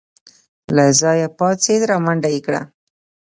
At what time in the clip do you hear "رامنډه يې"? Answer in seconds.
1.89-2.39